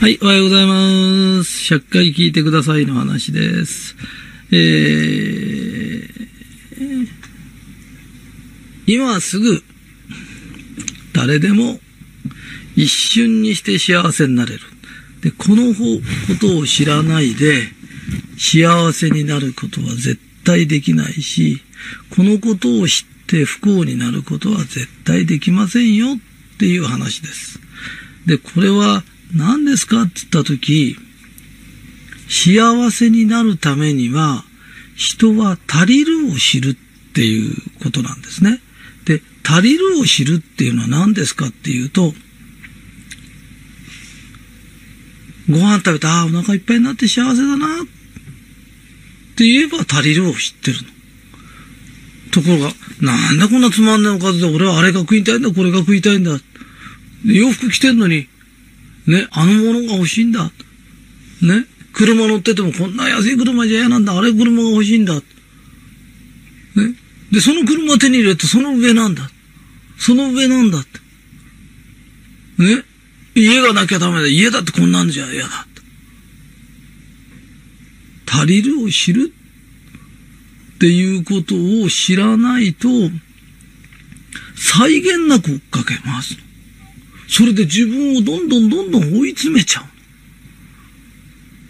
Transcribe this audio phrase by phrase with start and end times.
[0.00, 1.74] はい、おはようございます。
[1.74, 3.96] 100回聞いてくださいの話です。
[4.52, 6.08] えー、
[8.86, 9.60] 今すぐ、
[11.12, 11.80] 誰でも
[12.76, 14.60] 一瞬にして幸せになれる。
[15.20, 15.80] で、このこ
[16.40, 17.64] とを知らないで、
[18.38, 21.60] 幸せになることは絶対できないし、
[22.10, 27.58] このことを知って不幸になることは絶対できませんよっていう話です。
[28.26, 29.02] で、これは
[29.34, 30.96] 何ですかって言ったとき、
[32.28, 34.44] 幸せになるためには、
[34.96, 38.60] 人は足りるを知るっていうことなんですね。
[39.04, 42.14] で、足りるを知るっていうのは何ですかっていうと、
[45.48, 47.86] ご飯食べて、ああ、お腹いっぱいになって幸せだなっ
[49.36, 50.88] て言えば足りるを知ってるの。
[52.30, 56.38] ところが、なんだこんなつまんないおかずで、俺はあれが食いたいんだ、これが食いたいんだ。
[57.24, 58.28] 洋服着てんのに、
[59.08, 60.44] ね、あのものが欲しいんだ。
[60.44, 65.14] ね、車乗っててもこんな安い車じゃ嫌なんだ、あれ車が欲しいんだ。
[65.14, 65.20] ね、
[67.32, 69.30] で、その車手に入れてその上なんだ。
[69.98, 70.98] その上なんだって。
[72.62, 72.84] ね、
[73.34, 74.28] 家がなきゃダメだ。
[74.28, 75.66] 家だってこんなんじゃ嫌だ。
[78.30, 79.32] 足りるを知る
[80.76, 82.88] っていうことを知らないと、
[84.54, 86.36] 際限なく追っかけます。
[87.28, 89.82] それで自分をどんどんどんどん追い詰めちゃ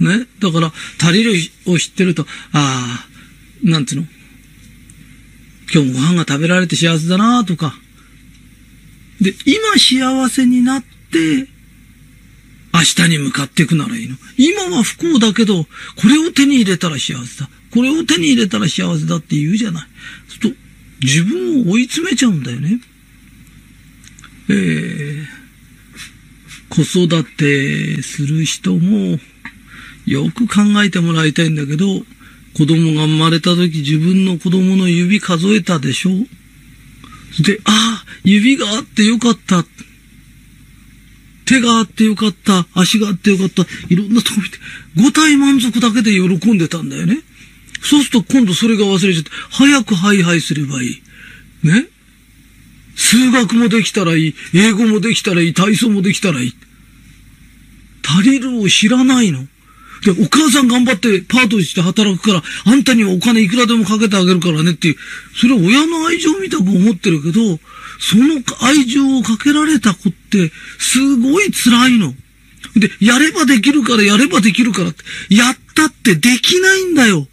[0.00, 0.04] う。
[0.04, 0.26] ね？
[0.40, 1.32] だから、足りる
[1.66, 3.06] を知ってると、ああ、
[3.62, 4.06] なんていうの？
[5.72, 7.74] 今日もご飯が食べられて幸せだなとか。
[9.20, 11.46] で、今幸せになって、
[12.74, 14.16] 明日に向かっていくならいいの。
[14.38, 15.68] 今は不幸だけど、こ
[16.08, 17.48] れを手に入れたら幸せだ。
[17.70, 19.86] これを手に入れたら幸せだって言うじゃない。
[20.28, 20.60] そうすると、
[21.02, 22.80] 自分を追い詰めちゃうんだよね。
[24.48, 25.26] えー、
[26.74, 29.18] 子育てする人も、
[30.06, 31.86] よく考えてもらいたいんだけど、
[32.56, 36.10] 子供が生まれた時自分の子供の指数えたでしょ？
[37.42, 39.64] で、ああ、指があってよかった。
[41.44, 42.66] 手があってよかった。
[42.72, 43.66] 足があってよかった。
[43.90, 44.58] いろんなとこ見て、
[44.96, 47.18] 五体満足だけで喜んでたんだよね。
[47.82, 51.02] そうすると今度それが忘れちゃって、早くハイハイすればいい。
[51.62, 51.86] ね？
[53.12, 54.34] 数学もできたらいい。
[54.54, 55.54] 英語もできたらいい。
[55.54, 56.54] 体操もできたらいい。
[58.02, 59.40] 足りるを知らないの。
[60.02, 64.96] で、お母さん頑張ってパートして働くから、あんたにはお金いくらでもかけてあげるからねっていう、
[65.36, 67.60] それは親の愛情みたく思ってるけど、
[68.00, 72.14] その愛情をかけられた子って、すごい辛いの。
[72.76, 77.28] で、やればできるから、やればできるからって、やったってできないんだよ。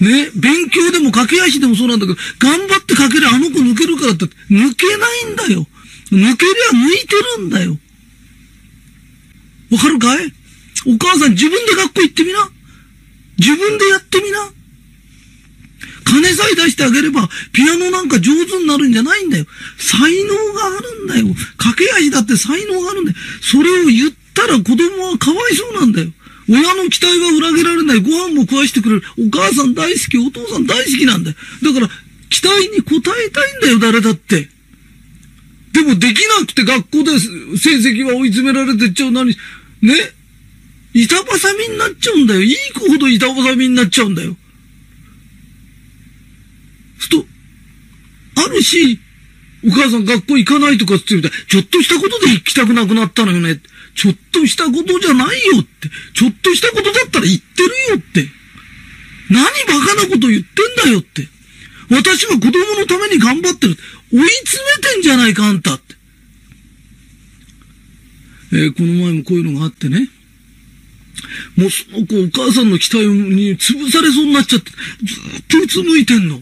[0.00, 5.66] ね、勉強でも駆け足でもそうなんだけど、頑張ってかけりゃあの子抜けるからって、抜けないんだよ。
[6.12, 7.78] 抜けりゃ抜いてるんだよ。
[9.70, 10.32] わかるかい？
[10.86, 12.48] お母さん自分で学校行ってみな。
[13.38, 14.52] 自分でやってみな。
[16.04, 19.46] 金さえ出してあげれば、ピアノなんか上手になるんじゃないんだよ。
[19.76, 21.34] 才能があるんだよ。
[21.56, 23.16] 駆け足だって才能があるんだよ。
[23.42, 26.12] それを言ったら子供はかわいそうなんだよ。
[26.48, 28.00] 親の期待は裏切られない。
[28.00, 29.02] ご飯も食わしてくれる。
[29.18, 31.36] お母さん大好き、お父さん大好きなんだよ。
[31.62, 31.90] だから、
[32.30, 34.48] 期待に応えたいんだよ、誰だって。
[35.72, 39.10] でもできなくて学校で成績は追い詰められてっちゃう。
[39.10, 39.36] 何、
[39.82, 39.94] ね？
[40.94, 41.24] 板挟
[41.58, 42.42] みになっちゃうんだよ。
[42.42, 44.36] いい子ほど板挟みになっちゃうんだよ。
[46.98, 47.26] すと、
[48.36, 48.98] あるし、
[49.66, 53.60] お母さん学校行かないとかって言うたら、ちょっとしたことで行きたくなくなったのよね。
[53.96, 55.88] ちょっとしたことじゃないよって。
[56.14, 58.28] ちょっとしたことだったら言ってるよって。
[59.28, 61.26] 何バカなこと言ってんだよって。
[61.90, 63.76] 私は子供のために頑張ってる。
[64.12, 65.96] 追い詰めてんじゃないか、あんたって。
[68.52, 70.08] えー、この前もこういうのがあってね。
[71.56, 74.76] もうその子お母さんの期待に潰されそうになっちゃって、ず
[75.40, 76.40] っとうつむいてんの。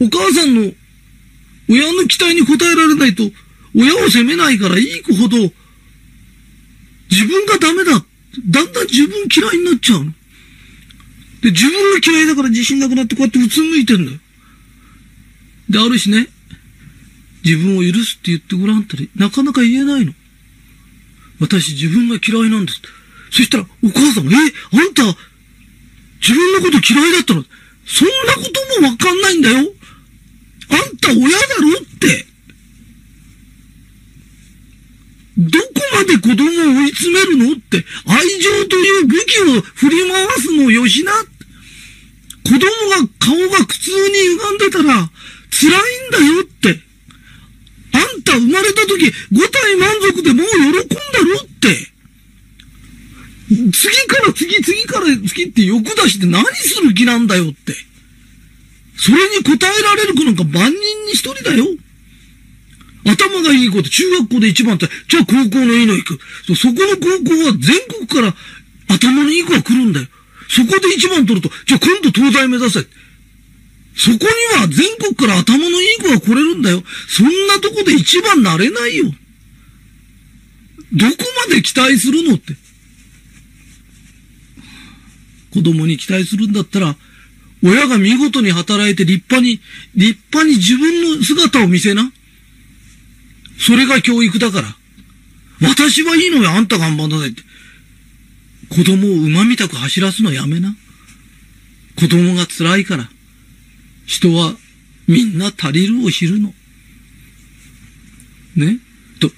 [0.00, 0.72] お母さんの
[1.68, 3.30] 親の期待に応えられないと、
[3.76, 5.36] 親を責めないからいい子ほど、
[7.10, 8.04] 自分がダメだ。
[8.46, 10.12] だんだん自分嫌いになっちゃうの。
[11.42, 14.18] で、自分が嫌いだから自信なくなってこうやってうつむいてんだよ。
[15.70, 16.28] で、あるしね、
[17.44, 20.12] 自分を許すって言ってごらんったら、なかなか言えないの。
[21.40, 22.80] 私自分が嫌いなんです。
[23.30, 25.04] そしたら、お母さんが、え、あんた、
[26.20, 27.44] 自分のこと嫌いだったの？
[27.86, 28.42] そんなこ
[28.74, 29.72] ともわかんないんだよ。
[30.70, 31.28] あんた親だ
[31.60, 32.26] ろって。
[35.38, 41.12] どこまで子供を追い詰めるのって、愛情という武器を振り回すのをよしな。
[41.12, 45.10] 子供が顔が苦痛に歪んでたら、
[45.50, 45.78] 辛い
[46.08, 46.80] んだよって。
[47.92, 50.84] あんた生まれた時、5体満足でもう喜んだ
[51.20, 51.92] ろって。
[53.48, 57.74] 次から次、次から次って欲出して何する気なんだよって。
[58.98, 61.64] それに答えられる子なんか万人に一人だよ。
[63.06, 66.18] 頭がいい子で中学校で一番って、じゃあ高校のいいの行く。
[66.56, 68.34] そこの高校は全国から
[68.88, 70.06] 頭のいい子が来るんだよ。
[70.48, 72.80] そこで一番取ると、じゃあ今度東大目指せ。
[73.96, 76.82] そこには全国から頭のいい子が来れるんだよ。
[77.08, 79.06] そんなとこで一番なれないよ。
[80.92, 81.16] どこ
[81.48, 82.54] まで期待するのって。
[85.50, 86.96] 子供に期待するんだったら、
[87.62, 89.60] 親が見事に働いて立派に、
[89.94, 92.12] 立派に自分の姿を見せな。
[93.58, 94.76] それが教育だから。
[95.60, 97.42] 私はいいのよ、あんた頑張んなさいって。
[98.68, 100.76] 子供を馬みたく走らすのやめな。
[101.96, 103.10] 子供が辛いから。
[104.06, 104.54] 人は
[105.08, 106.54] みんな足りるを知るの。
[108.54, 108.78] ね？
[109.20, 109.32] と、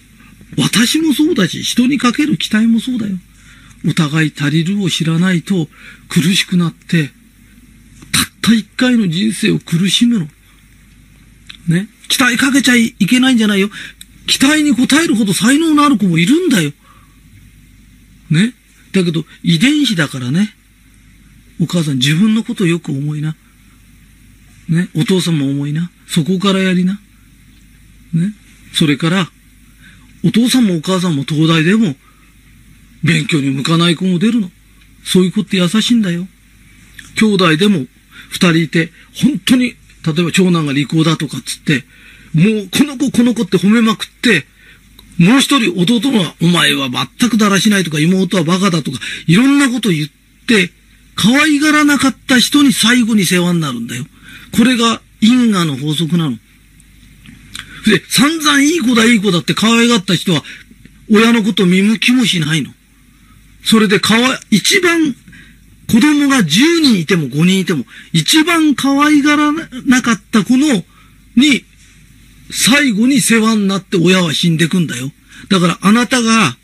[0.58, 3.16] 私もそうだし、人にかける期待もそうだよ。
[3.86, 5.68] お互い足りるを知らないと
[6.08, 7.10] 苦しくなって、
[8.50, 10.26] た一回の人生を苦しむの。
[11.68, 13.70] ね期待かけちゃいけないんじゃないよ。
[14.26, 16.72] 期待に応えるほど才能のある子もいるんだよ。
[18.30, 18.54] ね。
[18.92, 20.54] だけど、遺伝子だからね。
[21.60, 23.36] お母さん自分のことよく思いな。
[24.68, 24.88] ね。
[24.96, 25.90] お父さんも思いな。
[26.08, 27.00] そこからやりな。
[28.12, 28.32] ね。
[28.72, 29.30] それから、
[30.24, 31.94] お父さんもお母さんも東大でも、
[33.04, 34.50] 勉強に向かない子も出るの。
[35.04, 36.26] そういう子って優しいんだよ。
[37.16, 37.86] 兄弟でも
[38.28, 39.74] 二人いて、本当に、例
[40.18, 41.84] えば長男が利口だとかっつって、
[42.34, 44.46] もう、この子、この子って褒めまくって、
[45.18, 50.08] もう一人弟は、お前は全くだらしないとか、妹はバカだとか、いろんなこと言っ
[50.46, 50.72] て、
[51.14, 54.06] 可愛がらなかった人に最後に世話になるんだよ。
[54.52, 56.38] これが因果の法則なの。
[57.86, 60.42] で、散々いい子だいい子だって可愛がった人は、
[61.10, 62.70] 親のこと見向きもしないの。
[63.64, 65.14] それでかわ、一番
[65.90, 66.44] 子供が10
[66.82, 70.84] 人いても5人いても、一番可愛がらなかった子の、
[71.36, 71.64] に
[72.50, 75.10] 最後に世話になって親は死んでくんだよ。
[75.48, 76.56] だからあなたが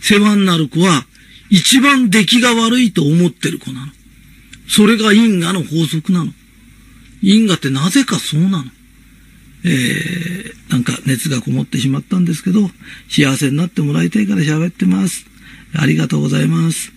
[0.00, 1.06] 世話になる子は
[1.50, 3.92] 一番出来が悪いと思ってる子なの。
[4.68, 6.32] それが因果の法則なの。
[7.20, 8.64] 因果ってなぜかそうなの。
[9.64, 12.70] えー、なんか熱がこもってしまったんですけど、
[13.08, 15.26] 幸せになってもらいたいから喋ってます。
[15.74, 16.92] ありがとうございます。